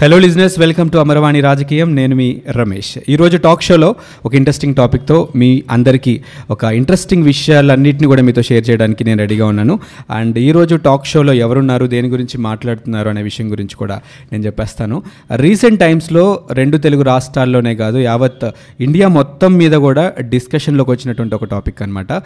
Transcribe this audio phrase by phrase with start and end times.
[0.00, 2.98] Hello లిజినెస్ welcome to Amaravani రాజకీయం నేను మీ రమేష్.
[3.12, 3.88] ఈరోజు టాక్ షోలో
[4.26, 9.74] ఒక ఇంట్రెస్టింగ్ టాపిక్తో మీ అందరికీ ఒక ఇంట్రెస్టింగ్ విషయాలన్నింటినీ కూడా మీతో షేర్ చేయడానికి నేను రెడీగా ఉన్నాను.
[10.10, 14.00] అండ్ ఈరోజు టాక్ షోలో ఎవరున్నారు దేని గురించి మాట్లాడుతున్నారు అనే విషయం గురించి కూడా
[14.32, 15.02] నేను చెప్పేస్తాను.
[15.44, 18.46] రీసెంట్ టైమ్స్లో రెండు తెలుగు రాష్ట్రాల్లోనే కాదు యావత్
[18.80, 22.20] ఇండియా మొత్తం మీద కూడా డిస్కషన్లోకి వచ్చినటువంటి ఒక టాపిక్ అనమాట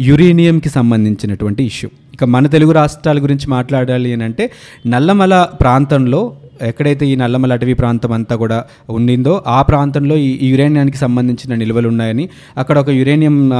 [0.00, 4.46] యురేనియంకి సంబంధించినటువంటి ఇష్యూ ఇక మన తెలుగు రాష్ట్రాల గురించి మాట్లాడాలి అని అంటే
[4.86, 6.22] నల్లమల ప్రాంతంలో
[6.62, 12.28] ఎక్కడైతే ఈ నల్లమల అటవీ ప్రాంతం అంతా కూడా ఉండిందో ఆ ప్రాంతంలో ఈ యురేనియానికి సంబంధించిన నిల్వలు ఉన్నాయని
[12.58, 13.50] అక్కడ ఒక యురేనియం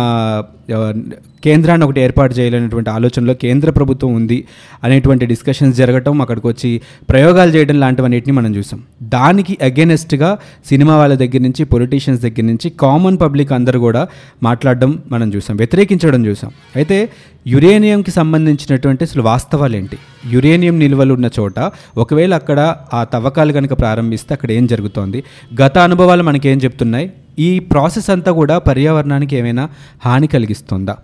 [1.45, 4.45] కేంద్రాన్ని ఒకటి ఏర్పాటు చేయాలనేటువంటి ఆలోచనలో కేంద్ర ప్రభుత్వం ఉంది
[4.85, 8.81] అనేటువంటి డిస్కషన్స్ జరగటం అక్కడికి వచ్చి ప్రయోగాలు చేయడం లాంటివన్నిటిని మనం చూసాం.
[9.03, 10.39] దానికి అగెనెస్ట్గా
[10.69, 14.09] సినిమా వాళ్ళ దగ్గర నుంచి పొలిటీషియన్స్ దగ్గర నుంచి కామన్ పబ్లిక్ అందరూ కూడా
[14.43, 16.51] మాట్లాడడం మనం చూసాం వ్యతిరేకించడం చూసాం.
[16.77, 17.09] అయితే
[17.47, 19.99] యురేనియంకి సంబంధించినటువంటి అసలు వాస్తవాలు ఏంటి?
[20.27, 21.59] యురేనియం నిల్వలు ఉన్న చోట
[21.97, 22.61] ఒకవేళ అక్కడ
[22.93, 25.25] ఆ తవ్వకాలు కనుక ప్రారంభిస్తే అక్కడ ఏం జరుగుతోంది?
[25.63, 27.13] గత అనుభవాలు మనకేం చెప్తున్నాయి?
[27.39, 29.69] ఈ ప్రాసెస్ అంతా కూడా పర్యావరణానికి ఏమైనా
[30.05, 30.95] హాని కలిగిస్తుందా?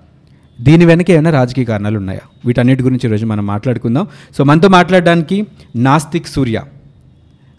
[0.60, 2.20] దీని వెనక ఏమైనా రాజకీయ కారణాలు ఉన్నాయా?
[2.46, 4.06] వీటన్నిటి గురించి ఈరోజు మనం మాట్లాడుకుందాం.
[4.38, 6.58] సో మనతో మాట్లాడడానికి నాస్తిక్ సూర్య.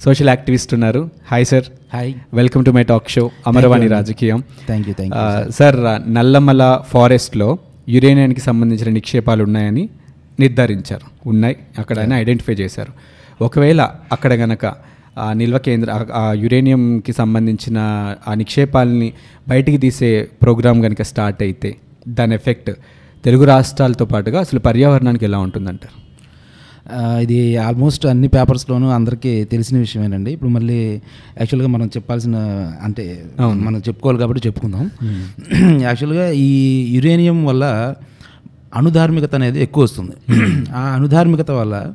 [0.01, 1.09] సోషల్ యాక్టివిస్ట్ ఉన్నారు.
[1.31, 1.63] Hi sir
[1.93, 4.43] hi welcome to my talk show Amaravani రాజకీయం.
[4.67, 5.77] థ్యాంక్ యూ థ్యాంక్ ఆ, సార్
[6.13, 7.49] నల్లమల ఫారెస్ట్లో
[7.89, 9.89] యురేనియానికి సంబంధించిన నిక్షేపాలు ఉన్నాయని
[10.39, 11.29] నిర్ధారించారు.
[11.29, 11.57] ఉన్నాయి.
[11.79, 12.93] అక్కడ ఆయన ఐడెంటిఫై చేశారు.
[13.43, 14.65] ఒకవేళ అక్కడ గనక
[15.17, 17.77] ఆ నిల్వ కేంద్ర ఆ- యురేనియంకి సంబంధించిన
[18.27, 19.13] ఆ నిక్షేపాలని
[19.47, 21.75] బయటికి తీసే ప్రోగ్రామ్ కనుక స్టార్ట్ అయితే
[22.07, 22.71] దాని ఎఫెక్ట్
[23.25, 26.08] తెలుగు రాష్ట్రాలతో పాటుగా అసలు పర్యావరణానికి ఎలా ఉంటుందంటారు?
[27.21, 30.31] ఇది ఆల్మోస్ట్ అన్ని పేపర్స్లోనూ అందరికీ తెలిసిన విషయమేనండి.
[30.31, 30.79] ఇప్పుడు మళ్ళీ
[31.37, 32.35] యాక్చువల్గా మనం చెప్పాల్సిన
[32.83, 34.91] అంటే మనం చెప్పుకోవాలి కాబట్టి చెప్పుకుందాం.
[35.87, 36.49] యాక్చువల్గా ఈ
[36.95, 37.95] యురేనియం వల్ల
[38.75, 40.15] అణుధార్మికత అనేది ఎక్కువ వస్తుంది.
[40.75, 41.93] ఆ అణుధార్మికత వల్ల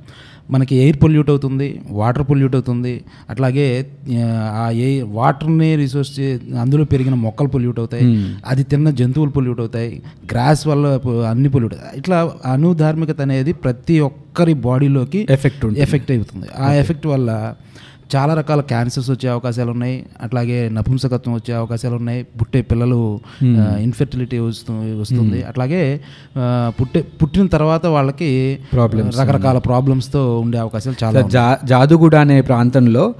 [0.51, 1.69] మనకి ఎయిర్ పొల్యూట్ అవుతుంది
[2.01, 2.93] వాటర్ పొల్యూట్ అవుతుంది.
[3.31, 3.67] అట్లాగే
[4.63, 4.89] ఆ ఏ
[5.19, 6.13] వాటర్ని రిసోర్స్
[6.63, 8.07] అందులో పెరిగిన మొక్కలు పొల్యూట్ అవుతాయి.
[8.47, 9.91] అది తిన్న జంతువులు పొల్యూట్ అవుతాయి.
[10.33, 10.87] గ్రాస్ వల్ల
[11.31, 12.19] అన్ని పొల్యూట్ ఇట్లా
[12.53, 16.47] అణుధార్మికత అనేది ప్రతి ఒక్కరి బాడీలోకి ఎఫెక్ట్ ఎఫెక్ట్ అవుతుంది.
[16.59, 17.31] ఆ ఎఫెక్ట్ వల్ల
[18.17, 20.07] చాలా రకాల క్యాన్సర్స్ వచ్చే అవకాశాలు ఉన్నాయి.
[20.23, 22.23] అట్లాగే నపుంసకత్వం వచ్చే అవకాశాలు ఉన్నాయి.
[22.41, 23.21] పుట్టే పిల్లలు
[23.79, 25.43] ఇన్ఫెర్టిలిటీ వస్తు వస్తుంది.
[25.43, 26.01] అట్లాగే
[26.81, 29.21] పుట్టే పుట్టిన తర్వాత వాళ్ళకి Problems.
[29.21, 33.15] రకరకాల ప్రాబ్లమ్స్తో ఉండే అవకాశాలు చాలా జాదుగూడ అనే ప్రాంతంలో.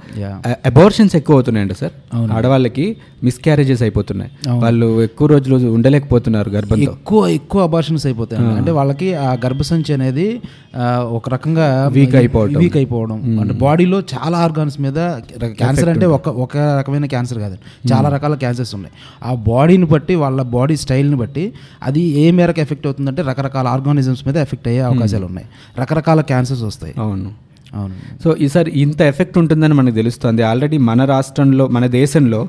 [0.65, 1.91] అబార్షన్స్ ఎక్కువ అవుతున్నాయండి సార్.
[2.31, 4.31] ఆడవాళ్ళకి మిస్క్యారేజెస్ అయిపోతున్నాయి.
[4.59, 6.81] వాళ్ళు ఎక్కువ రోజులు ఉండలేకపోతున్నారు గర్భంతో.
[6.81, 10.41] ఎక్కువ ఎక్కువ అబార్షన్స్ అయిపోతాయి అంటే వాళ్ళకి ఆ గర్భసంచి అనేది
[11.09, 12.53] ఒక రకంగా Weak అయిపోవటం.
[12.53, 13.39] వీక్ అయిపోవడం.
[13.39, 14.93] అంటే బాడీలో చాలా ఆర్గాన్స్ మీద
[15.45, 17.57] క్యాన్సర్ అంటే ఒక ఒక రకమైన క్యాన్సర్ కాదు.
[17.93, 18.93] చాలా రకాల క్యాన్సర్స్ ఉన్నాయి.
[19.23, 21.53] ఆ బాడీని బట్టి వాళ్ళ బాడీ స్టైల్ని బట్టి
[21.83, 25.47] అది ఏ మేరకు ఎఫెక్ట్ అవుతుందంటే రకరకాల ఆర్గానిజమ్స్ మీద ఎఫెక్ట్ అయ్యే అవకాశాలు ఉన్నాయి.
[25.79, 26.93] రకరకాల క్యాన్సర్స్ వస్తాయి.
[26.97, 27.45] అవును.
[28.23, 30.43] సో ఈసారి ఇంత ఎఫెక్ట్ ఉంటుందని మనకు తెలుస్తుంది.
[30.43, 32.47] ఆల్రెడీ మన రాష్ట్రంలో మన దేశంలో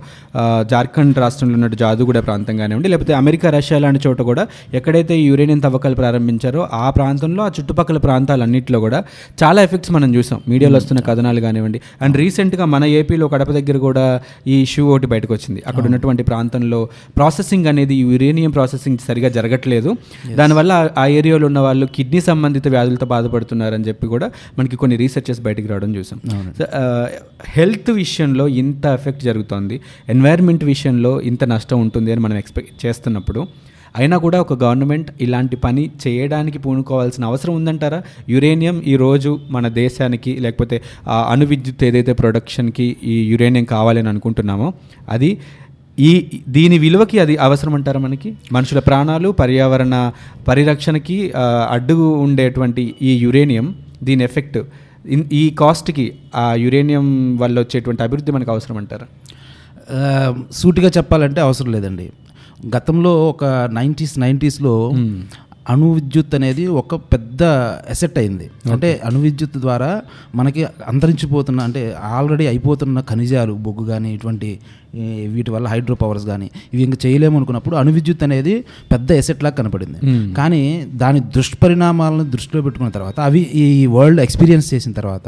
[0.71, 5.59] జార్ఖండ్ రాష్ట్రంలో ఉన్నట్టు జాదుగూడ ప్రాంతం కానివ్వండి లేకపోతే అమెరికా రష్యా లాంటి చోట కూడా ఎక్కడైతే ఈ యురేనియం
[5.59, 9.05] తవ్వకాలు ప్రారంభించారో ఆ ప్రాంతంలో ఆ చుట్టుపక్కల ప్రాంతాలన్నింటిలో కూడా
[9.43, 10.41] చాలా ఎఫెక్ట్స్ మనం చూసాం.
[10.49, 11.81] మీడియాలో వస్తున్న కథనాలు కానివ్వండి.
[12.03, 15.63] అండ్ రీసెంట్గా మన ఏపీలో కడప దగ్గర కూడా ఈ ఇష్యూ ఒకటి బయటకు వచ్చింది.
[15.67, 19.95] అక్కడ ఉన్నటువంటి ప్రాంతంలో ప్రాసెసింగ్ అనేది యురేనియం ప్రాసెసింగ్ సరిగా జరగట్లేదు.
[20.37, 25.69] దానివల్ల ఆ- ఏరియాలో ఉన్న వాళ్ళు కిడ్నీ సంబంధిత వ్యాధులతో బాధపడుతున్నారని చెప్పి కూడా మనకి కొన్ని రీసెర్చెస్ బయటికి
[25.69, 26.19] రావడం చూసాం.
[27.57, 29.77] హెల్త్ విషయంలో ఇంత ఎఫెక్ట్ జరుగుతోంది.
[30.15, 33.41] ఎన్వైర్న్మెంట్ విషయంలో ఇంత నష్టం ఉంటుంది అని మనం ఎక్స్పెక్ట్ చేస్తున్నప్పుడు
[34.01, 38.01] అయినా కూడా ఒక గవర్నమెంట్ ఇలాంటి పని చేయడానికి పూనుకోవాల్సిన అవసరం ఉందంటారా?
[38.29, 40.77] యురేనియం ఈ రోజు మన దేశానికి లేకపోతే
[41.33, 44.69] అణు విద్యుత్ ఏదైతే ప్రొడక్షన్కి ఈ యురేనియం కావాలని అనుకుంటున్నామో
[45.15, 45.31] అది
[46.09, 46.11] ఈ
[46.49, 48.31] దీని విలువకి అది అవసరం అంటారా మనకి?
[48.57, 49.95] మనుషుల ప్రాణాలు పర్యావరణ
[50.49, 51.17] పరిరక్షణకి
[51.71, 51.95] అడ్డు
[52.25, 53.69] ఉండేటువంటి ఈ యురేనియం
[54.03, 54.59] దీని ఎఫెక్ట్
[55.11, 59.07] ఈ కాస్ట్కి ఆ యురేనియం వల్ల వచ్చేటువంటి అభివృద్ధి మనకు అవసరం అంటారా?
[60.53, 62.11] సూటిగా చెప్పాలంటే అవసరం లేదండి.
[62.77, 64.93] గతంలో ఒక నైంటీస్ నైంటీస్లో
[65.71, 67.43] అణు విద్యుత్ అనేది ఒక పెద్ద
[67.91, 68.51] ఎసెట్ అయింది.
[68.73, 70.03] అంటే అణు విద్యుత్ ద్వారా
[70.35, 74.61] మనకి అంతరించిపోతున్న అంటే ఆల్రెడీ అయిపోతున్న ఖనిజాలు బొగ్గు కానీ ఇటువంటి
[75.35, 78.55] వీటి వల్ల హైడ్రో పవర్స్ కానీ ఇవి ఇంకా చేయలేము అనుకున్నప్పుడు అణు విద్యుత్ అనేది
[78.93, 79.99] పెద్ద ఎసెట్ లాగా కనపడింది.
[80.39, 80.63] కానీ
[81.03, 83.65] దాని దుష్పరిణామాలను దృష్టిలో పెట్టుకున్న తర్వాత అవి ఈ
[83.97, 85.27] వరల్డ్ ఎక్స్పీరియన్స్ చేసిన తర్వాత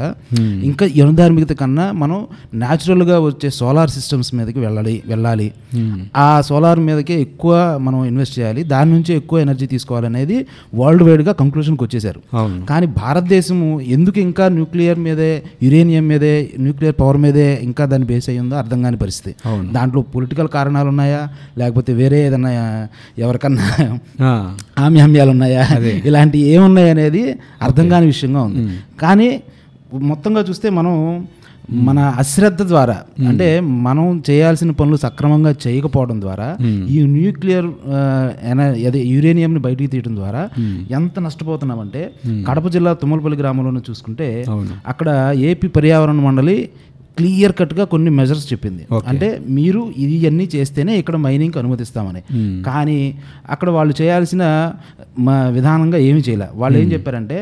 [0.70, 2.18] ఇంకా అణుధార్మికత కన్నా మనం
[2.62, 5.48] న్యాచురల్గా వచ్చే సోలార్ సిస్టమ్స్ మీదకి వెళ్ళాలి వెళ్ళాలి.
[6.24, 7.54] ఆ సోలార్ మీదకే ఎక్కువ
[7.86, 10.36] మనం ఇన్వెస్ట్ చేయాలి దాని నుంచి ఎక్కువ ఎనర్జీ తీసుకోవాలనేది
[10.80, 12.20] వరల్డ్ వైడ్గా కంక్లూషన్కి వచ్చేసారు.
[12.70, 15.30] కానీ భారతదేశము ఎందుకు ఇంకా న్యూక్లియర్ మీదే
[15.66, 16.32] యురేనియం మీదే
[16.64, 19.32] న్యూక్లియర్ పవర్ మీదే ఇంకా దాన్ని బేస్ అయ్యి ఉందో అర్థం కాని పరిస్థితి.
[19.72, 21.28] దాంట్లో పొలిటికల్ కారణాలు ఉన్నాయా
[21.58, 22.50] లేకపోతే వేరే ఏదన్నా
[23.18, 23.66] ఎవరికన్నా
[24.78, 25.64] ఆమ్యామ్యాలు ఉన్నాయా
[26.10, 27.24] ఇలాంటి ఏమున్నాయి అనేది
[27.62, 28.62] అర్థం కాని విషయంగా ఉంది.
[29.00, 29.28] కానీ
[30.12, 30.94] మొత్తంగా చూస్తే మనం
[31.86, 32.94] మన అశ్రద్ధ ద్వారా
[33.28, 36.46] అంటే మనం చేయాల్సిన పనులు సక్రమంగా చేయకపోవడం ద్వారా
[36.88, 37.68] ఈ న్యూక్లియర్
[38.86, 40.42] అదే యురేనియంని బయటికి తీయడం ద్వారా
[40.90, 42.02] ఎంత నష్టపోతున్నామంటే
[42.48, 44.28] కడప జిల్లా తుమ్మలపల్లి గ్రామంలోనే చూసుకుంటే.
[44.86, 45.08] అక్కడ
[45.50, 46.56] ఏపీ పర్యావరణ మండలి
[47.18, 48.82] క్లియర్ కట్గా కొన్ని మెజర్స్ చెప్పింది.
[49.12, 49.28] అంటే
[49.58, 52.22] మీరు ఇవన్నీ చేస్తేనే ఇక్కడ మైనింగ్కి అనుమతిస్తామని.
[52.68, 52.98] కానీ
[53.56, 54.42] అక్కడ వాళ్ళు చేయాల్సిన
[55.28, 56.50] మా విధానంగా ఏమీ చేయలే.
[56.62, 57.38] వాళ్ళు ఏం చెప్పారంటే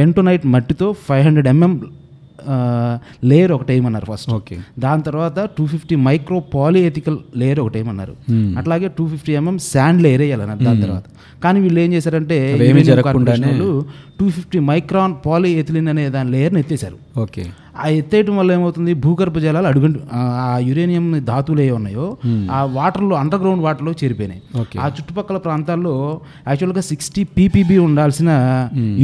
[0.00, 1.74] బెంటోనైట్ మట్టితో ఫైవ్ హండ్రెడ్ ఎంఎం
[3.30, 4.56] లేయర్ ఒకటి వేయమన్నారు ఫస్ట్ ఓకే.
[4.84, 8.14] దాని తర్వాత two fifty micro polyethylene layer ఒకటి వేయమన్నారు
[8.60, 11.04] అట్లాగే two fifty MM sand layer వేయాలన్నారు దాని తర్వాత.
[11.44, 12.36] కానీ వీళ్ళు ఏం చేశారంటే
[14.20, 17.44] టూ ఫిఫ్టీ మైక్రాన్ పాలిఎథిలిన్ అనే దాని లేయర్ని ఎత్తేసారు ఓకే.
[17.78, 18.92] ఆ ఎత్తేయటం వల్ల ఏమవుతుంది?
[19.02, 20.22] భూగర్భ జలాలు అడుగు ఆ
[20.68, 22.06] యురేనియం ధాతువులు ఏ ఉన్నాయో
[22.50, 24.40] ఆ వాటర్లో అండర్ గ్రౌండ్ వాటర్లో చేరిపోయినాయి.
[24.78, 25.94] ఆ చుట్టుపక్కల ప్రాంతాల్లో
[26.48, 28.30] యాక్చువల్గా సిక్స్టీ పీపీబీ ఉండాల్సిన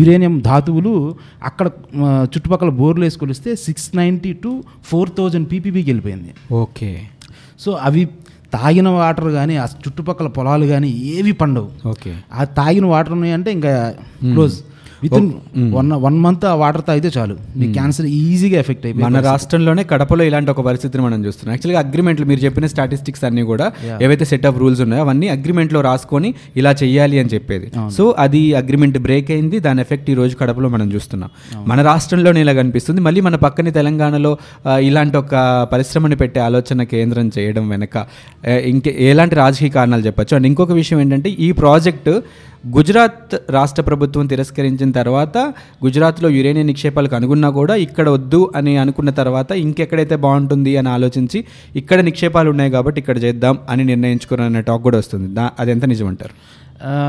[0.01, 0.95] యురేనియం ధాతువులు
[1.43, 1.67] అక్కడ
[2.35, 4.53] చుట్టుపక్కల బోర్లు వేసి కొలిస్తే six ninety two
[4.91, 6.33] four thousand పీపీబీకి వెళ్ళిపోయింది
[6.63, 6.91] ఓకే.
[7.59, 8.05] సో అవి
[8.53, 11.69] తాగిన వాటర్ కానీ ఆ చుట్టుపక్కల పొలాలు కానీ ఏవి పండవు.
[11.89, 12.13] ఓకే.
[12.35, 13.73] ఆ తాగిన వాటర్ ఉన్నాయంటే ఇంకా
[14.33, 14.57] close.
[15.19, 15.29] Within
[15.77, 17.35] one one month ఆ వాటర్ తాగితే చాలు.
[17.61, 21.53] మీ క్యాన్సర్ ఈజీగా ఎఫెక్ట్ అయిపోయింది మన రాష్ట్రంలోనే కడపలో ఇలాంటి ఒక పరిస్థితిని మనం చూస్తున్నాం.
[21.55, 23.67] యాక్చువల్గా అగ్రిమెంట్లు మీరు చెప్పిన స్టాటిస్టిక్స్ అన్ని కూడా
[24.07, 26.31] ఏవైతే సెట్ ఆఫ్ రూల్స్ ఉన్నాయో అవన్నీ అగ్రిమెంట్లో రాసుకొని
[26.63, 27.69] ఇలా చెయ్యాలి అని చెప్పేది.
[27.97, 29.59] సో అది అగ్రిమెంట్ బ్రేక్ అయింది.
[29.67, 31.31] దాని ఎఫెక్ట్ ఈ రోజు కడపలో మనం చూస్తున్నాం.
[31.71, 34.33] మన రాష్ట్రంలోనే ఇలా కనిపిస్తుంది మళ్ళీ మన పక్కనే తెలంగాణలో
[34.89, 35.35] ఇలాంటి ఒక
[35.73, 37.97] పరిశ్రమని పెట్టే ఆలోచన కేంద్రం చేయడం వెనక
[38.73, 40.35] ఇంకే ఎలాంటి రాజకీయ కారణాలు చెప్పొచ్చు?
[40.37, 42.15] అండ్ ఇంకొక విషయం ఏంటంటే ఈ ప్రాజెక్టు
[42.71, 45.39] గుజరాత్ రాష్ట్ర ప్రభుత్వం తిరస్కరించిన తర్వాత
[45.85, 51.45] గుజరాత్లో యురేనియం నిక్షేపాలకు అనుకున్నా కూడా ఇక్కడ వద్దు అని అనుకున్న తర్వాత ఇంకెక్కడైతే బాగుంటుంది అని ఆలోచించి
[51.77, 55.35] ఇక్కడ నిక్షేపాలు ఉన్నాయి కాబట్టి ఇక్కడ చేద్దాం అని నిర్ణయించుకున్న టాక్ కూడా వస్తుంది.
[55.35, 56.65] దా అది ఎంత నిజం అంటారు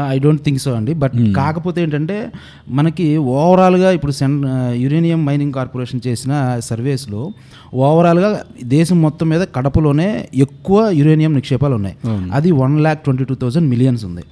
[0.09, 2.31] ఐ డోంట్ థింక్ సో అండి బట్ కాకపోతే ఏంటంటే
[2.69, 7.33] మనకి ఓవరాల్గా ఇప్పుడు సెన్ యురేనియం మైనింగ్ కార్పొరేషన్ చేసిన సర్వేస్లో
[7.83, 8.29] ఓవరాల్గా
[8.73, 10.07] దేశం మొత్తం మీద కడపలోనే
[10.45, 11.95] ఎక్కువ యురేనియం నిక్షేపాలు ఉన్నాయి.
[12.37, 14.23] అది one lakh twenty two thousand millions ఉంది.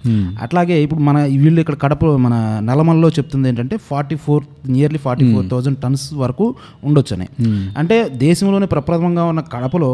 [0.41, 2.35] అట్లాగే ఇప్పుడు మన వీళ్ళు ఇక్కడ కడప మన
[2.69, 4.43] నల్లమల్లో చెప్తుంది ఏంటంటే forty four
[4.75, 6.47] nearly forty four thousand tons వరకు
[6.83, 7.27] ఉండొచ్చని.
[7.77, 9.91] అంటే దేశంలోనే ప్రప్రథమంగా ఉన్న కడపలో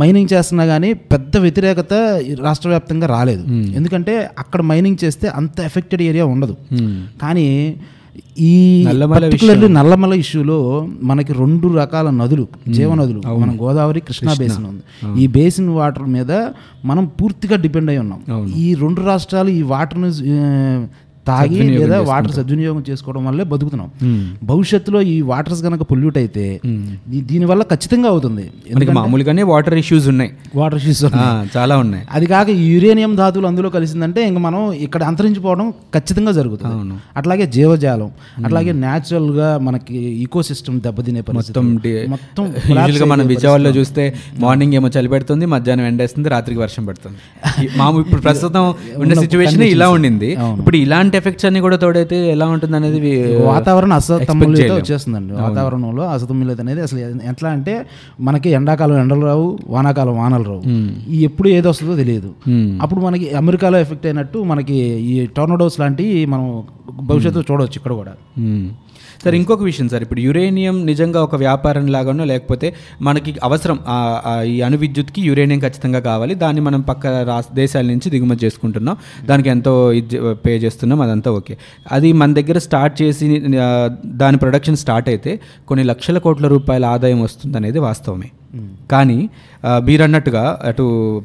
[0.00, 1.94] మైనింగ్ చేస్తున్నా కానీ పెద్ద వ్యతిరేకత
[2.40, 3.44] రాష్ట్ర వ్యాప్తంగా రాలేదు
[3.78, 6.54] ఎందుకంటే అక్కడ మైనింగ్ చేస్తే అంత ఎఫెక్టెడ్ ఏరియా ఉండదు.
[7.22, 7.48] కానీ
[8.38, 8.52] ఈ
[8.86, 10.56] నల్లమల పర్టికులర్లీ నల్లమల ఇష్యూలో
[11.02, 14.82] మనకి రెండు రకాల నదులు జీవనదులు మన గోదావరి కృష్ణా బేసిన్ ఉంది.
[15.22, 16.32] ఈ బేసిన్ వాటర్ మీద
[16.84, 18.20] మనం పూర్తిగా డిపెండ్ అయి ఉన్నాం.
[18.64, 20.10] ఈ రెండు రాష్ట్రాలు ఈ వాటర్ను
[21.28, 23.88] తాగి లేదా వాటర్ సద్వినియోగం చేసుకోవడం వల్లే బతుకుతున్నాం.
[24.50, 26.44] భవిష్యత్తులో ఈ వాటర్స్ కనుక పొల్యూట్ అయితే
[27.30, 28.44] దీనివల్ల ఖచ్చితంగా అవుతుంది.
[28.98, 30.30] మామూలుగానే వాటర్ ఇష్యూస్ ఉన్నాయి.
[30.60, 31.02] వాటర్ ఇష్యూస్
[31.56, 32.04] చాలా ఉన్నాయి.
[32.16, 36.96] అది కాక యురేనియం ధాతువులు అందులో కలిసిందంటే ఇంక మనం ఇక్కడ అంతరించిపోవడం ఖచ్చితంగా జరుగుతుంది.
[37.20, 38.10] అట్లాగే జీవజాలం
[38.46, 41.94] అట్లాగే న్యాచురల్గా మనకి ఈకో సిస్టమ్ దెబ్బతినే పరిస్థితి.
[42.14, 42.44] మొత్తం
[43.12, 44.02] మనం విజయవాడలో చూస్తే
[44.42, 47.18] మార్నింగ్ ఏమో చలి పెడుతుంది మధ్యాహ్నం ఎండేస్తుంది రాత్రికి వర్షం పడుతుంది.
[47.80, 48.64] మామూలు ఇప్పుడు ప్రస్తుతం
[49.02, 50.30] ఉన్న సిచ్యువేషన్ ఇలా ఉండింది.
[50.60, 53.00] ఇప్పుడు ఇలాంటి ఎఫెక్ట్స్ అన్ని కూడా తోడైతే ఎలా ఉంటుంది అనేది
[53.48, 54.76] వాతావరణ అసతమ్ములతో చేయలేం.
[54.76, 55.32] వచ్చేస్తుందండి.
[55.42, 57.00] వాతావరణంలో అసతమ్ములత అనేది అసలు
[57.32, 57.74] ఎట్లా అంటే
[58.28, 59.46] మనకి ఎండాకాలం ఎండలు రావు
[59.76, 60.62] వానాకాలం వానలు రావు.
[61.16, 62.32] ఈ ఎప్పుడు ఏది వస్తుందో తెలియదు.
[62.82, 64.78] అప్పుడు మనకి అమెరికాలో ఎఫెక్ట్ అయినట్టు మనకి
[65.14, 66.46] ఈ టోర్నడోస్ లాంటివి మనం
[67.10, 68.14] భవిష్యత్తులో చూడవచ్చు ఇక్కడ కూడా.
[69.22, 70.02] సార్ ఇంకొక విషయం సార్.
[70.04, 72.68] ఇప్పుడు యురేనియం నిజంగా ఒక వ్యాపారం లాగానో లేకపోతే
[73.08, 73.78] మనకి అవసరం
[74.52, 76.34] ఈ అణు విద్యుత్కి యురేనియం ఖచ్చితంగా కావాలి.
[76.42, 78.96] దాన్ని మనం పక్క రాష్ట్ర దేశాల నుంచి దిగుమతి చేసుకుంటున్నాం.
[79.30, 80.99] దానికి ఎంతో ఇది పే చేస్తున్నాం.
[81.02, 81.54] అదంతా ఓకే.
[81.88, 83.26] అది మన దగ్గర స్టార్ట్ చేసి
[84.20, 85.32] దాని ప్రొడక్షన్ స్టార్ట్ అయితే
[85.68, 88.28] కొన్ని లక్షల కోట్ల రూపాయల ఆదాయం వస్తుంది అనేది వాస్తవమే
[88.90, 89.18] కానీ
[89.64, 90.84] ఆ, మీరు అన్నట్టుగా అటు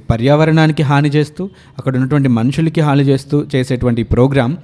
[0.10, 1.44] పర్యావరణానికి హాని చేస్తూ
[1.78, 4.56] అక్కడ ఉన్నటువంటి మనుషులకి హాని చేస్తూ చేసేటువంటి ప్రోగ్రామ్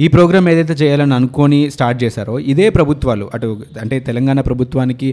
[0.00, 3.26] ఈ ప్రోగ్రామ్ ఏదైతే చేయాలని అనుకొని స్టార్ట్ చేశారో ఇదే ప్రభుత్వాలు.
[3.34, 3.48] అటు
[3.80, 5.08] అంటే తెలంగాణ ప్రభుత్వానికి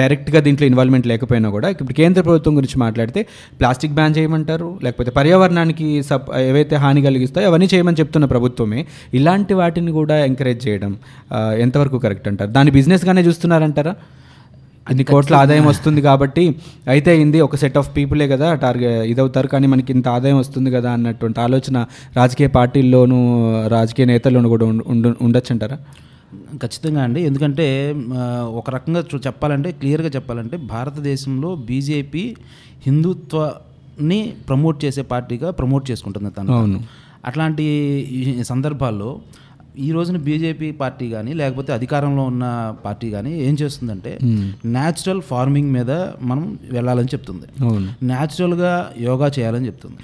[0.00, 3.22] డైరెక్ట్గా దీంట్లో ఇన్వాల్వ్మెంట్ లేకపోయినా కూడా ఇప్పుడు కేంద్ర ప్రభుత్వం గురించి మాట్లాడితే
[3.60, 8.80] ప్లాస్టిక్ బ్యాన్ చేయమంటారు లేకపోతే పర్యావరణానికి సప్ ఏవైతే హాని కలిగిస్తాయో అవన్నీ చేయమని చెప్తున్న ప్రభుత్వమే
[9.14, 10.92] ఇలాంటి వాటిని కూడా ఎంకరేజ్ చేయడం
[11.64, 12.50] ఎంతవరకు కరెక్ట్ అంటారు?
[12.50, 13.94] దాన్ని బిజినెస్గానే చూస్తున్నారంటారా?
[14.86, 16.44] అన్ని కోట్ల ఆదాయం వస్తుంది కాబట్టి
[16.88, 19.48] అయితే అయింది ఒక సెట్ ఆఫ్ పీపులే కదా టార్గెట్ ఇదవుతారు.
[19.48, 21.76] కానీ మనకి ఇంత ఆదాయం వస్తుంది కదా అన్నటువంటి ఆలోచన
[22.16, 23.18] రాజకీయ పార్టీల్లోనూ
[23.68, 25.78] రాజకీయ నేతల్లోనూ కూడా ఉండ- ఉండ ఉండొచ్చు అంటారా
[26.62, 27.20] ఖచ్చితంగా అండి.
[27.28, 27.66] ఎందుకంటే
[28.54, 32.24] ఒక రకంగా చెప్పాలంటే క్లియర్గా చెప్పాలంటే భారతదేశంలో బీజేపీ
[32.86, 36.80] హిందుత్వని ప్రమోట్ చేసే పార్టీగా ప్రమోట్ చేసుకుంటుంది తను అవును.
[37.24, 37.64] అట్లాంటి
[38.44, 39.10] సందర్భాల్లో
[39.78, 44.18] ఈ రోజున బీజేపీ పార్టీ కానీ లేకపోతే అధికారంలో ఉన్న పార్టీ కానీ ఏం చేస్తుందంటే
[44.66, 45.90] న్యాచురల్ ఫార్మింగ్ మీద
[46.22, 47.64] మనం వెళ్ళాలని చెప్తుంది.
[48.02, 49.96] న్యాచురల్గా యోగా చేయాలని చెప్తుంది.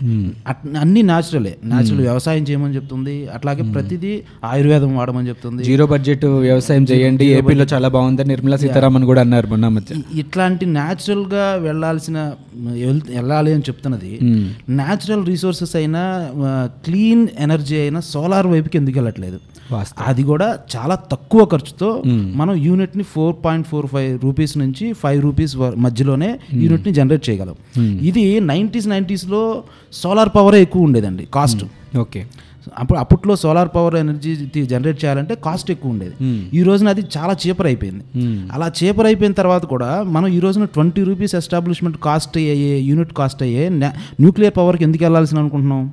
[0.46, 3.28] అట్- అన్ని న్యాచురలే న్యాచురల్ వ్యవసాయం చేయమని చెప్తుంది.
[3.28, 5.64] అట్లాగే ప్రతిదీ ఆయుర్వేదం వాడమని చెప్తుంది.
[5.64, 7.24] జీరో బడ్జెట్ వ్యవసాయం చేయండి.
[7.24, 9.96] ఏపీలో చాలా బాగుందని నిర్మలా సీతారామన్ కూడా అన్నారు మొన్న మధ్య.
[10.14, 12.32] ఇట్లాంటి న్యాచురల్గా వెళ్ళాల్సిన
[13.14, 14.18] వెళ్ళాలి అని చెప్తున్నది.
[14.70, 16.30] న్యాచురల్ రిసోర్సెస్ అయినా
[16.84, 19.38] క్లీన్ ఎనర్జీ అయినా సోలార్ వైపుకి ఎందుకు వెళ్ళట్లేదు?
[20.06, 22.02] అది కూడా చాలా తక్కువ ఖర్చుతో
[22.34, 27.54] మనం యూనిట్ని four point four five rupees నుంచి ఫైవ్ రూపీస్ మధ్యలోనే యూనిట్ని జనరేట్ చేయగలం.
[28.02, 31.64] ఇది నైంటీస్ నైంటీస్లో సోలార్ పవరే ఎక్కువ ఉండేదండి కాస్ట్.
[31.98, 32.26] ఓకే.
[32.78, 36.14] అప్పుడు అప్పట్లో సోలార్ పవర్ ఎనర్జీ జనరేట్ చేయాలంటే కాస్ట్ ఎక్కువ ఉండేది.
[36.58, 38.04] ఈ రోజున అది చాలా చీపర్ అయిపోయింది.
[38.52, 43.42] అలా చీపర్ అయిపోయిన తర్వాత కూడా మనం ఈ రోజున ట్వంటీ రూపీస్ ఎస్టాబ్లిష్మెంట్ కాస్ట్ అయ్యే యూనిట్ కాస్ట్
[43.42, 45.92] అయ్యే న్యూక్లియర్ పవర్కి ఎందుకు వెళ్ళాల్సిన అనుకుంటున్నాం?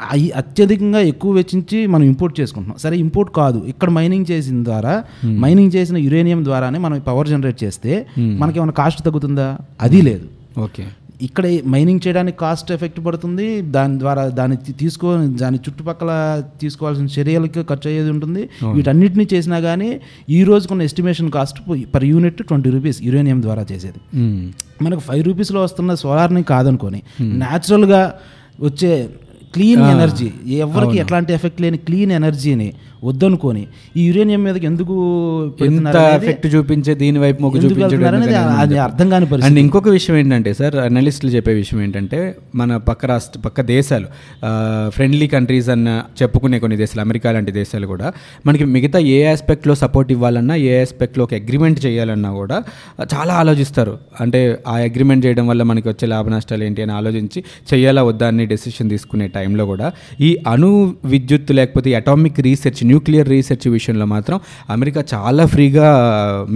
[0.00, 2.78] అవి అత్యధికంగా ఎక్కువ వెచ్చించి మనం ఇంపోర్ట్ చేసుకుంటున్నాం.
[2.78, 3.64] సరే ఇంపోర్ట్ కాదు.
[3.68, 9.04] ఇక్కడ మైనింగ్ చేసిన ద్వారా మైనింగ్ చేసిన యురేనియం ద్వారానే మనం పవర్ జనరేట్ చేస్తే మనకి ఏమైనా కాస్ట్
[9.04, 9.58] తగ్గుతుందా?
[9.80, 10.26] అది లేదు.
[10.60, 10.86] ఓకే.
[11.22, 13.62] ఇక్కడ మైనింగ్ చేయడానికి కాస్ట్ ఎఫెక్ట్ పడుతుంది.
[13.62, 18.48] దాని ద్వారా దాన్ని తీసుకో దాని చుట్టుపక్కల తీసుకోవాల్సిన చర్యలకు ఖర్చు అయ్యేది ఉంటుంది.
[18.72, 20.00] వీటన్నిటిని చేసినా కానీ
[20.30, 21.58] ఈ రోజుకున్న estimation cost
[21.94, 24.00] per unit twenty rupees uranium ద్వారా చేసేది.
[24.82, 28.14] మనకు ఫైవ్ రూపీస్లో వస్తున్న సోలార్ని కాదనుకొని న్యాచురల్గా
[28.60, 29.08] వచ్చే
[29.54, 32.72] క్లీన్ ఎనర్జీ ఎవరికి ఎట్లాంటి ఎఫెక్ట్ లేని క్లీన్ ఎనర్జీని
[33.04, 34.94] వద్దనుకొని ఈ యురేనియం మీదకి ఎందుకు
[36.14, 38.14] ఎఫెక్ట్ చూపించే దీని వైపు మొగ్గు చూపించడం
[38.80, 39.46] అర్థం కాని పరిస్థితి.
[39.46, 44.06] అండ్ ఇంకొక విషయం ఏంటంటే సార్ అనలిస్టులు చెప్పే విషయం ఏంటంటే మన పక్క రాష్ట్ర పక్క దేశాలు
[44.88, 48.12] ఫ్రెండ్లీ కంట్రీస్ అన్న చెప్పుకునే కొన్ని దేశాలు అమెరికా లాంటి దేశాలు కూడా
[48.46, 52.58] మనకి మిగతా ఏ ఆస్పెక్ట్లో సపోర్ట్ ఇవ్వాలన్నా ఏ ఆస్పెక్ట్లో ఒక అగ్రిమెంట్ చేయాలన్నా కూడా
[53.14, 53.98] చాలా ఆలోచిస్తారు.
[54.20, 58.46] అంటే ఆ అగ్రిమెంట్ చేయడం వల్ల మనకి వచ్చే లాభ నష్టాలు ఏంటి అని ఆలోచించి చేయాలా వద్దా అని
[58.46, 59.88] డెసిషన్ తీసుకునే టైంలో కూడా
[60.20, 60.70] ఈ అణు
[61.12, 64.38] విద్యుత్ లేకపోతే అటామిక్ రీసెర్చ్ న్యూక్లియర్ రీసెర్చ్ విషయంలో మాత్రం
[64.76, 65.86] అమెరికా చాలా ఫ్రీగా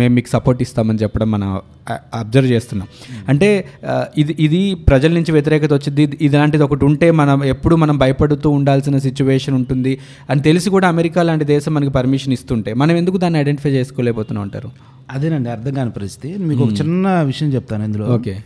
[0.00, 1.50] మేము మీకు సపోర్ట్ ఇస్తామని చెప్పడం మనం
[2.14, 2.88] అబ్జర్వ్ చేస్తున్నాం.
[3.28, 3.48] అంటే
[4.18, 6.02] ఇది ఇది ప్రజల నుంచి వ్యతిరేకత వచ్చింది.
[6.26, 9.92] ఇలాంటిది ఒకటి ఉంటే మనం ఎప్పుడు మనం భయపడుతూ ఉండాల్సిన సిచ్యువేషన్ ఉంటుంది
[10.30, 14.70] అని తెలిసి కూడా అమెరికా లాంటి దేశం మనకి పర్మిషన్ ఇస్తుంటే మనం ఎందుకు దాన్ని ఐడెంటిఫై చేసుకోలేకపోతున్నాం అంటారు?
[15.14, 16.30] అదేనండి అర్థం కాని పరిస్థితి.
[16.50, 18.06] మీకు ఒక చిన్న విషయం చెప్తాను ఇందులో.
[18.18, 18.36] ఓకే.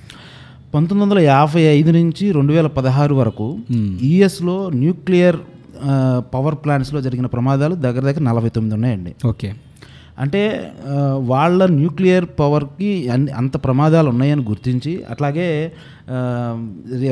[0.74, 3.58] పంతొమ్మిది వందల యాభై ఐదు నుంచి రెండు వేల పదహారు వరకు
[4.02, 5.36] యుఎస్లో న్యూక్లియర్
[6.34, 9.14] పవర్ ప్లాంట్స్లో జరిగిన ప్రమాదాలు దగ్గర దగ్గర నలభై తొమ్మిది ఉన్నాయండి.
[9.26, 9.54] ఓకే.
[10.18, 10.72] అంటే
[11.18, 15.72] వాళ్ళ న్యూక్లియర్ పవర్కి అన్ని అంత ప్రమాదాలు ఉన్నాయని గుర్తించి అట్లాగే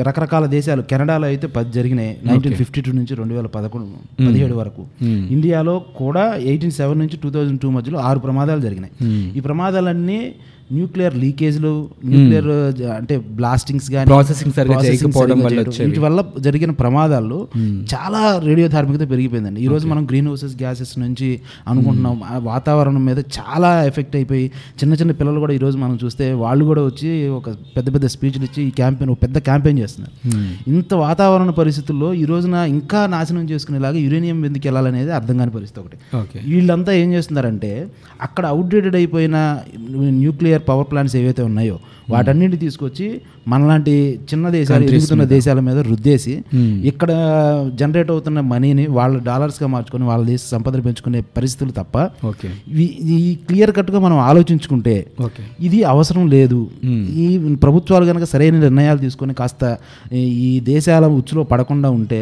[0.01, 3.85] రకరకాల దేశాలు కెనడాలో అయితే పది జరిగినాయి నైన్టీన్ ఫిఫ్టీ టూ నుంచి రెండు వేల పదకొండు
[4.25, 4.85] పదిహేడు వరకు.
[5.05, 8.93] ఇండియాలో కూడా ఎయిటీన్ సెవెన్ నుంచి టూ థౌజండ్ టూ మధ్యలో ఆరు ప్రమాదాలు జరిగినాయి.
[9.37, 10.35] ఈ ప్రమాదాలన్నీ
[10.71, 14.09] న్యూక్లియర్ లీకేజ్లు న్యూక్లియర్ జ- అంటే బ్లాస్టింగ్స్ కానీ
[14.85, 15.89] చేయకపోవడం వల్ల వచ్చేవి.
[15.89, 17.47] వీటి వల్ల జరిగిన ప్రమాదాల్లో
[17.95, 19.61] చాలా రేడియో ధార్మికత పెరిగిపోయిందండి.
[19.61, 22.21] ఈ రోజు మనం గ్రీన్ హౌసెస్ గ్యాసెస్ నుంచి అనుకుంటున్నాం.
[22.31, 24.51] ఆ వాతావరణం మీద చాలా ఎఫెక్ట్ అయిపోయి
[24.83, 28.43] చిన్న చిన్న పిల్లలు కూడా ఈ రోజు మనం చూస్తే వాళ్ళు కూడా వచ్చి ఒక పెద్ద పెద్ద స్పీచ్లు
[28.43, 30.13] ఇచ్చి ఈ క్యాంపెయిన్ ఒక పెద్ద క్యాంపెయిన్ చేస్తున్నారు.
[30.69, 35.97] ఇంత వాతావరణ పరిస్థితుల్లో ఈ రోజున ఇంకా నాశనం చేసుకునేలాగా యురేనియం ఎందుకు వెళ్ళాలనేది అర్థం కాని పరిస్థితి ఒకటి.
[36.49, 37.87] వీళ్ళంతా ఏం చేస్తున్నారంటే
[38.21, 39.37] అక్కడ అవుట్డేటెడ్ అయిపోయిన
[39.91, 41.77] న్యూక్లియర్ పవర్ ప్లాంట్స్ ఏవైతే ఉన్నాయో
[42.09, 43.05] వాటన్నిటిని తీసుకొచ్చి
[43.47, 43.93] మనలాంటి
[44.29, 46.33] చిన్న దేశాలు ఎదుగుతున్న దేశాల మీద రుద్దేసి
[46.89, 47.11] ఇక్కడ
[47.75, 51.95] జనరేట్ అవుతున్న మనీని వాళ్ళ డాలర్స్గా మార్చుకొని వాళ్ళ దేశ సంపదను పెంచుకునే పరిస్థితులు తప్ప
[53.15, 54.95] ఈ క్లియర్ కట్గా మనం ఆలోచించుకుంటే
[55.59, 56.59] ఇది అవసరం లేదు.
[57.17, 57.27] ఈ
[57.63, 59.63] ప్రభుత్వాలు కనుక సరైన నిర్ణయాలు తీసుకొని కాస్త
[60.13, 62.21] ఈ- ఈ దేశాల ఉచ్చులో పడకుండా ఉంటే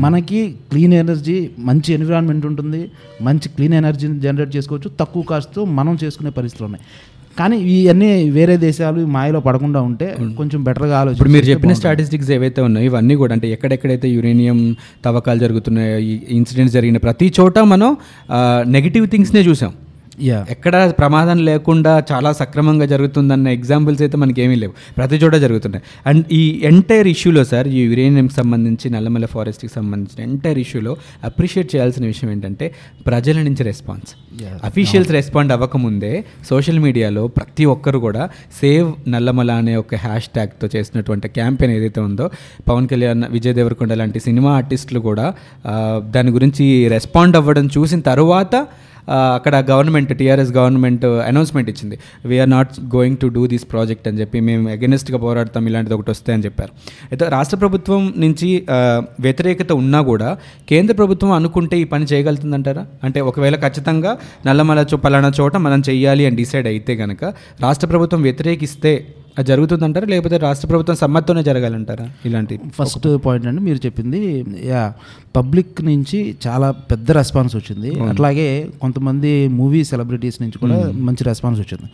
[0.00, 2.82] మనకి క్లీన్ ఎనర్జీ మంచి ఎన్విరాన్మెంట్ ఉంటుంది
[3.22, 6.84] మంచి క్లీన్ ఎనర్జీని జనరేట్ చేసుకోవచ్చు తక్కువ కాస్ట్తో మనం చేసుకునే పరిస్థితులు ఉన్నాయి.
[7.38, 12.60] కానీ ఇవన్నీ వేరే దేశాలు మాయలో పడకుండా ఉంటే కొంచెం బెటర్గా ఆలోచించి ఇప్పుడు మీరు చెప్పిన స్టాటిస్టిక్స్ ఏవైతే
[12.62, 17.96] ఉన్నాయో ఇవన్నీ కూడా అంటే ఎక్కడెక్కడైతే యురేనియం తవ్వకాలు జరుగుతున్నాయో ఈ ఇన్సిడెంట్స్ జరిగిన ప్రతి చోట మనం
[18.66, 19.72] నెగిటివ్ థింగ్స్నే చూసాం.
[20.54, 24.72] ఎక్కడ ప్రమాదం లేకుండా చాలా సక్రమంగా జరుగుతుందన్న ఎగ్జాంపుల్స్ అయితే మనకి ఏమీ లేవు.
[24.96, 25.84] ప్రతి చోట జరుగుతున్నాయి.
[26.06, 32.04] అండ్ ఈ ఎంటైర్ ఇష్యూలో సార్ ఈ యురేనియంకి సంబంధించి నల్లమల్ల ఫారెస్ట్కి సంబంధించిన ఎంటైర్ ఇష్యూలో అప్రిషియేట్ చేయాల్సిన
[32.06, 32.74] విషయం ఏంటంటే
[33.06, 34.12] ప్రజల నుంచి రెస్పాన్స్
[34.64, 41.28] అఫీషియల్స్ రెస్పాండ్ అవ్వకముందే సోషల్ మీడియాలో ప్రతి ఒక్కరు కూడా సేవ్ నల్లమల అనే ఒక హ్యాష్ ట్యాగ్తో చేసినటువంటి
[41.28, 42.30] క్యాంపెయిన్ ఏదైతే ఉందో
[42.68, 45.34] పవన్ కళ్యాణ్ విజయ్ దేవరకొండ లాంటి సినిమా ఆర్టిస్టులు కూడా
[46.00, 48.66] దాని గురించి రెస్పాండ్ అవ్వడం చూసిన తర్వాత
[49.36, 51.96] అక్కడ గవర్నమెంట్ టీఆర్ఎస్ గవర్నమెంట్ అనౌన్స్మెంట్ ఇచ్చింది.
[52.30, 56.32] We're not going to do this project అని చెప్పి మేము అగెనిస్ట్గా పోరాడతాం ఇలాంటిది ఒకటి వస్తే
[56.32, 56.72] అని చెప్పారు.
[57.10, 58.66] అయితే రాష్ట్ర ప్రభుత్వం నుంచి
[59.26, 60.28] వ్యతిరేకత ఉన్నా కూడా
[60.68, 62.84] కేంద్ర ప్రభుత్వం అనుకుంటే ఈ పని చేయగలుగుతుందంటారా?
[63.04, 64.12] అంటే ఒకవేళ ఖచ్చితంగా
[64.46, 67.24] నల్లమల చో పలానా చోట మనం చేయాలి అని డిసైడ్ అయితే కనుక
[67.66, 68.92] రాష్ట్ర ప్రభుత్వం వ్యతిరేకిస్తే
[69.38, 70.06] అది జరుగుతుందంటారా?
[70.12, 74.20] లేకపోతే రాష్ట్ర ప్రభుత్వం సమ్మతితోనే జరగాలంటారా ఇలాంటి ఫస్ట్ పాయింట్ అండి మీరు చెప్పింది
[74.70, 74.82] యా
[75.36, 77.90] పబ్లిక్ నుంచి చాలా పెద్ద రెస్పాన్స్ వచ్చింది.
[78.10, 78.46] అట్లాగే
[78.82, 81.86] కొంతమంది మూవీ సెలబ్రిటీస్ నుంచి కూడా మంచి రెస్పాన్స్ వచ్చింది.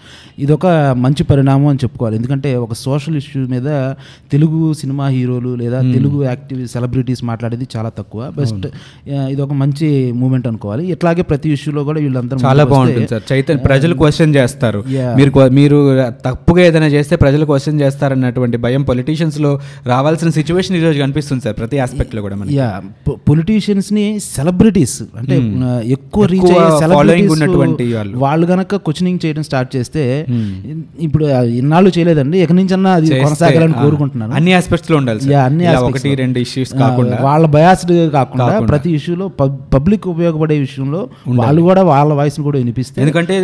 [0.44, 0.66] ఇదొక
[1.04, 2.16] మంచి పరిణామం అని చెప్పుకోవాలి.
[2.20, 3.68] ఎందుకంటే ఒక సోషల్ ఇష్యూ మీద
[4.32, 8.32] తెలుగు సినిమా హీరోలు లేదా తెలుగు యాక్టివ్ సెలబ్రిటీస్ మాట్లాడేది చాలా తక్కువ.
[8.40, 8.66] బెస్ట్
[9.32, 9.88] ఇది ఒక మంచి
[10.22, 10.84] మూమెంట్ అనుకోవాలి.
[10.96, 13.24] ఇట్లాగే ప్రతి ఇష్యూలో కూడా వీళ్ళందరూ చాలా బాగుంటుంది సార్.
[13.32, 14.82] చైతన్య ప్రజలు క్వశ్చన్ చేస్తారు.
[15.20, 15.78] మీరు మీరు
[16.26, 19.52] తప్పుగా ఏదైనా చేస్తే ప్రజలు క్వశ్చన్ చేస్తారన్నటువంటి భయం పొలిటీషియన్స్లో
[19.88, 22.54] రావాల్సిన సిచ్యువేషన్ ఈ రోజు కనిపిస్తుంది సార్ ప్రతి ఆస్పెక్ట్లో కూడా మనకి.
[22.56, 22.68] యా
[23.28, 26.46] పొలిటీషియన్స్ని సెలబ్రిటీస్ అంటే ఆ, ఎక్కువ రీచ్
[26.82, 28.14] celebrities ఉన్నటువంటి వాళ్ళు.
[28.18, 30.02] వాళ్ళు గనక క్వశ్చనింగ్ చేయడం స్టార్ట్ చేస్తే
[31.06, 34.32] ఇప్పుడు ఆ, ఇన్నాళ్ళు చేయలేదండి ఎక్కడి నుంచి అన్నా అది కొనసాగాలని కోరుకుంటున్నాను.
[34.34, 36.10] అన్ని ఆస్పెక్ట్స్లో ఉండాలి అన్ని ఒకటి.
[36.20, 37.16] రెండు ఇష్యూస్ కాకుండా.
[37.22, 39.26] వాళ్ళ బయాస్డ్ కాకుండా ప్రతి ఇష్యూలో
[39.74, 41.00] పబ్లిక్ ఉపయోగపడే విషయంలో
[41.40, 43.34] వాళ్ళు కూడా వాళ్ళ వాయిస్ కూడా వినిపిస్తే ఎందుకంటే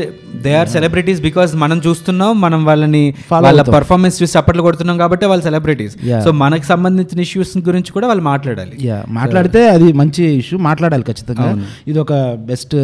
[0.44, 2.02] దే ఆర్ సెలబ్రిటీస్ బికాస్ మనం చూస్తున్నాం
[2.40, 3.46] మనం వాళ్ళని వాళ్ళ.
[3.74, 5.96] పర్ఫార్మెన్స్ చూసి చప్పట్లు కొడుతున్నాం కాబట్టి వాళ్ళు సెలబ్రిటీస్.
[6.24, 8.76] సో మనకు సంబంధించిన ఇష్యూస్ గురించి కూడా వాళ్ళు మాట్లాడాలి.
[9.20, 11.48] మాట్లాడితే అది మంచి ఇష్యూ మాట్లాడాలి ఖచ్చితంగా.
[11.90, 12.12] ఇది ఒక
[12.52, 12.76] బెస్ట్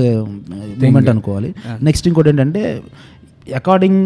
[0.83, 1.53] మూమెంట్ అనుకోవాలి.
[1.89, 2.65] నెక్స్ట్ ఇంకోటి ఏంటంటే
[3.59, 4.01] అకార్డింగ్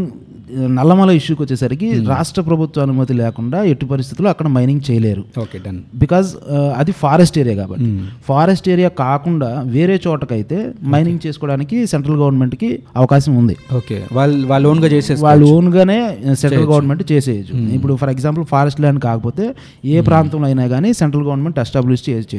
[0.53, 5.25] నల్లమల ఇష్యూకి వచ్చేసరికి రాష్ట్ర ప్రభుత్వ అనుమతి లేకుండా ఎట్టి పరిస్థితుల్లో అక్కడ మైనింగ్ చేయలేరు.
[5.41, 6.35] ఓకే డన్ బికాజ్
[6.77, 7.85] అది ఫారెస్ట్ ఏరియా కాబట్టి.
[8.25, 13.57] ఫారెస్ట్ ఏరియా కాకుండా వేరే చోటకైతే మైనింగ్ చేసుకోవడానికి సెంట్రల్ గవర్నమెంట్కి అవకాశం ఉంది.
[13.77, 17.59] ఓకే వాళ్ళు వాళ్ళు ఓన్గా చేసేసి వాళ్ళు ఓన్గానే సెంట్రల్ గవర్నమెంట్ చేసేయచ్చు.
[17.75, 22.39] ఇప్పుడు ఫర్ ఎగ్జాంపుల్ ఫారెస్ట్ ల్యాండ్ కాకపోతే ఏ ప్రాంతంలో అయినా కానీ సెంట్రల్ గవర్నమెంట్ ఎస్టాబ్లిష్ చేయొచ్చు.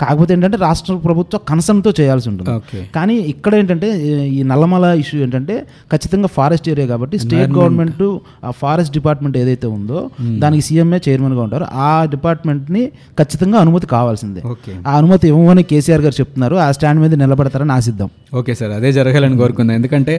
[0.00, 2.50] కాకపోతే ఏంటంటే రాష్ట్ర ప్రభుత్వ కన్సర్న్తో చేయాల్సి ఉంటుంది.
[2.94, 8.02] కానీ ఇక్కడ ఏంటంటే ఈ- ఈ నల్లమల ఇష్యూ ఏంటంటే ఖచ్చితంగా ఫారెస్ట్ ఏరియా కాబట్టి స్టేట్ గవర్నమెంట్
[8.46, 10.00] ఆ ఫారెస్ట్ డిపార్ట్మెంట్ ఏదైతే ఉందో
[10.44, 12.84] దానికి సీఎంఏ చైర్మన్గా ఉంటారు ఆ డిపార్ట్మెంట్ని
[13.20, 14.42] ఖచ్చితంగా అనుమతి కావాల్సిందే.
[14.88, 18.10] ఆ అనుమతి ఇవ్వమని కేసీఆర్ గారు చెప్తున్నారు ఆ స్టాండ్ మీద నిలబడతారని ఆశిద్దాం.
[18.40, 19.74] ఓకే సార్ అదే జరగాలని కోరుకుందాం.
[19.80, 20.14] ఎందుకంటే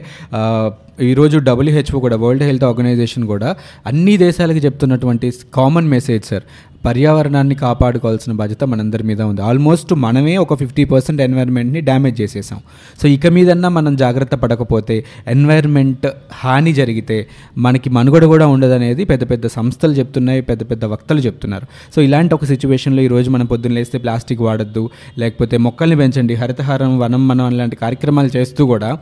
[1.10, 3.48] ఈరోజు డబ్ల్యూహెచ్ఓ కూడా వరల్డ్ హెల్త్ ఆర్గనైజేషన్ కూడా
[3.90, 6.44] అన్ని దేశాలకి చెప్తున్నటువంటి కామన్ మెసేజ్ సార్
[6.84, 9.42] పర్యావరణాన్ని కాపాడుకోవాల్సిన బాధ్యత మనందరి మీద ఉంది.
[9.42, 12.60] ఆల్మోస్ట్ మనమే ఒక ఫిఫ్టీ పర్సెంట్ ఎన్వైర్న్మెంట్ని డ్యామేజ్ చేసేసాం.
[13.02, 17.26] సో ఇక మీదన్నా మనం జాగ్రత్త పడకపోతే ఎన్వైర్న్మెంట్ హాని జరిగితే
[17.58, 21.66] మనకి మనుగడ కూడా ఉండదనేది పెద్ద పెద్ద సంస్థలు చెప్తున్నాయి పెద్ద పెద్ద వక్తలు చెప్తున్నారు.
[21.96, 27.28] సో ఇలాంటి ఒక సిచ్యువేషన్లో ఈరోజు మనం పొద్దున్న లేస్తే ప్లాస్టిక్ వాడద్దు లేకపోతే మొక్కల్ని పెంచండి హరితహారం వనం
[27.28, 28.98] మనం అలాంటి కార్యక్రమాలు చేస్తూ కూడా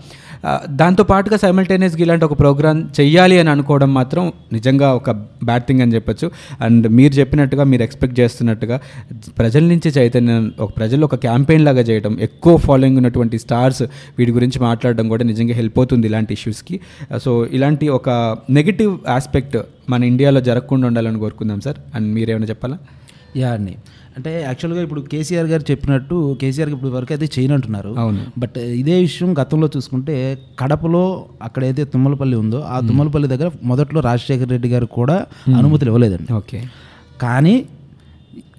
[0.70, 5.10] దాంతో పాటుగా సైమల్టేనియస్గా ఇలాంటి ఒక ప్రోగ్రామ్ చెయ్యాలి అని అనుకోవడం మాత్రం నిజంగా ఒక
[5.44, 6.30] బ్యాడ్ థింగ్ అని చెప్పొచ్చు.
[6.60, 8.76] అండ్ మీరు చెప్పినట్టుగా మీరు ఎక్స్పెక్ట్ చేస్తున్నట్టుగా
[9.38, 13.82] ప్రజల నుంచి చైతన్యం ఒక ప్రజలు ఒక క్యాంపెయిన్ లాగా చేయడం ఎక్కువ ఫాలోయింగ్ ఉన్నటువంటి స్టార్స్
[14.18, 16.78] వీటి గురించి మాట్లాడడం కూడా నిజంగా హెల్ప్ అవుతుంది ఇలాంటి ఇష్యూస్కి
[17.24, 18.08] సో ఇలాంటి ఒక
[18.50, 19.58] నెగిటివ్ ఆస్పెక్ట్
[19.90, 21.78] మన ఇండియాలో జరగకుండా ఉండాలని కోరుకుందాం సార్.
[21.94, 22.76] అండ్ మీరేమైనా చెప్పాలా?
[23.36, 23.74] యా అండి.
[24.16, 27.90] అంటే యాక్చువల్గా ఇప్పుడు కేసీఆర్ గారు చెప్పినట్టు కేసీఆర్ ఇప్పుడు వరకు అయితే చేయనంటున్నారు.
[27.98, 28.22] అవును.
[28.38, 31.02] బట్ ఇదే విషయం గతంలో చూసుకుంటే కడపలో
[31.42, 35.16] అక్కడైతే తుమ్మలపల్లి ఉందో ఆ తుమ్మలపల్లి దగ్గర మొదట్లో రాజశేఖర రెడ్డి గారు కూడా
[35.56, 36.32] అనుమతులు ఇవ్వలేదండి.
[36.34, 36.60] ఓకే
[37.20, 37.54] కానీ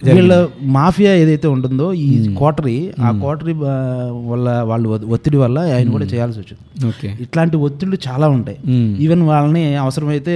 [0.06, 3.54] వీళ్ళ మాఫియా ఏదైతే ఉంటుందో ఈ కోటరీ ఆ కోటరీ
[4.30, 6.88] వల్ల వాళ్ళు ఒత్తిడి వల్ల ఆయన కూడా చేయాల్సి వచ్చింది.
[6.88, 7.24] ఓకే.
[7.24, 8.58] ఇట్లాంటి ఒత్తిళ్ళు చాలా ఉంటాయి.
[9.04, 10.36] ఈవెన్ వాళ్ళని అవసరమైతే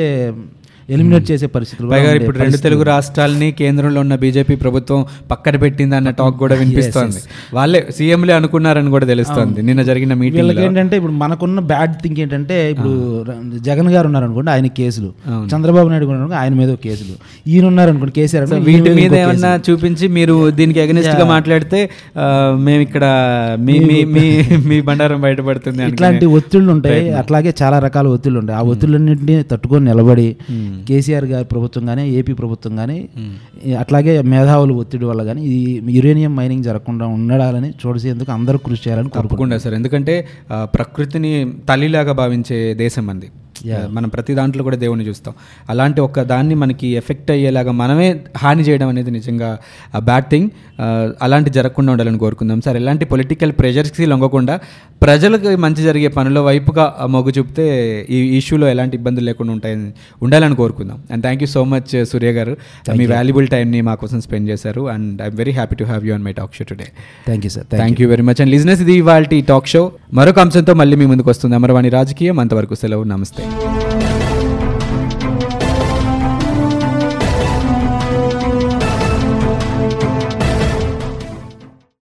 [0.89, 2.58] ఎలిమినేట్ చేసే పరిస్థితులు కూడా పైగా ఇప్పుడు రెండు.
[2.65, 5.00] తెలుగు రాష్ట్రాలని కేంద్రంలో ఉన్న బీజేపీ ప్రభుత్వం
[5.32, 7.19] పక్కన పెట్టింది అన్న టాక్ కూడా వినిపిస్తోంది.
[7.58, 9.60] వాళ్ళే సీఎంలే అనుకున్నారని కూడా తెలుస్తోంది.
[9.69, 12.91] నిన్న జరిగిన మీటింగ్ ఏంటంటే ఇప్పుడు మనకున్న బ్యాడ్ థింక్ ఏంటంటే ఇప్పుడు
[13.69, 15.10] జగన్ గారు ఉన్నారు అనుకోండి ఆయన కేసులు.
[15.54, 17.15] చంద్రబాబు నాయుడు అనుకోండి ఆయన మీద కేసులు.
[17.54, 21.82] ఈయన ఉన్నారు అనుకోండి కేసీఆర్ వీటి మీద ఏమన్నా చూపించి మీరు దీనికి అగనిస్ట్గా మాట్లాడితే
[22.67, 23.06] మేము ఇక్కడ
[23.67, 23.78] మీ
[24.15, 24.26] మీ
[24.69, 27.04] మీ బండారం బయటపడుతుంది ఇట్లాంటి ఒత్తిళ్ళు ఉంటాయి.
[27.24, 28.58] అట్లాగే చాలా రకాల ఒత్తిళ్ళు ఉంటాయి.
[28.60, 30.30] ఆ ఒత్తిళ్ళన్నింటినీ తట్టుకొని నిలబడి
[30.88, 32.97] కేసీఆర్ గారి ప్రభుత్వం కానీ ఏపీ ప్రభుత్వం కానీ
[33.79, 35.57] అట్లాగే మేధావుల ఒత్తిడి వల్ల కానీ ఈ
[35.97, 39.73] యురేనియం మైనింగ్ జరగకుండా ఉండాలని చూసేందుకు అందరూ కృషి చేయాలని కోరుకుంటున్నాను తప్పకుండా సార్.
[39.73, 40.15] ఎందుకంటే
[40.75, 41.33] ప్రకృతిని
[41.69, 43.29] తల్లిలాగా భావించే దేశం అంది.
[43.89, 45.34] మనం ప్రతి దాంట్లో కూడా దేవుని చూస్తాం.
[45.69, 49.58] అలాంటి ఒక దాన్ని మనకి ఎఫెక్ట్ అయ్యేలాగా మనమే హాని చేయడం అనేది నిజంగా
[49.99, 50.49] బ్యాడ్ థింగ్
[51.21, 52.62] అలాంటి జరగకుండా ఉండాలని కోరుకుందాం.
[52.62, 54.60] సార్ ఎలాంటి పొలిటికల్ ప్రెషర్స్కి లొంగకుండా
[55.01, 57.65] ప్రజలకు మంచి జరిగే పనుల వైపుగా మొగ్గు చూపితే
[58.10, 59.91] ఈ ఇష్యూలో ఎలాంటి ఇబ్బందులు లేకుండా ఉంటాయని
[60.23, 60.99] ఉండాలని కోరుకుందాం.
[61.12, 62.58] And thank you so much Surya garu.
[62.97, 64.89] Me valuable టైంని మా కోసం స్పెండ్ చేశారు.
[64.89, 66.88] And I'm very happy to have you on my talk show today
[67.25, 70.73] thank you sir thank you very much and listeners ఇది ఇవాళ talk show మరొక అంశంతో
[70.73, 72.39] మళ్ళీ మీ ముందుకు వస్తుంది అమరవాణి రాజకీయం.
[72.39, 73.04] అంతవరకు సెలవు.
[73.04, 73.43] నమస్తే.
[73.57, 73.85] Thank you.